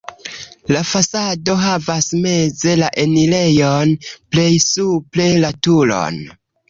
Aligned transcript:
La 0.75 0.79
fasado 0.91 1.55
havas 1.65 2.07
meze 2.23 2.73
la 2.79 2.89
enirejon, 3.03 3.95
plej 4.35 4.49
supre 4.71 5.29
la 5.45 5.53
turon. 5.69 6.19